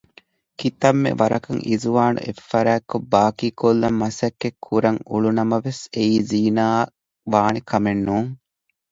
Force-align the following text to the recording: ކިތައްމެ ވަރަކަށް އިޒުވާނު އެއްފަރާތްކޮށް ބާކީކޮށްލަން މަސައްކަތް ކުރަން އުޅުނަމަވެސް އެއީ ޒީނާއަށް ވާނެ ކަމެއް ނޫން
ކިތައްމެ 0.59 1.11
ވަރަކަށް 1.19 1.61
އިޒުވާނު 1.67 2.19
އެއްފަރާތްކޮށް 2.25 3.07
ބާކީކޮށްލަން 3.13 3.97
މަސައްކަތް 4.01 4.59
ކުރަން 4.65 4.99
އުޅުނަމަވެސް 5.09 5.81
އެއީ 5.95 6.15
ޒީނާއަށް 6.29 6.93
ވާނެ 7.33 7.59
ކަމެއް 7.69 8.03
ނޫން 8.07 8.29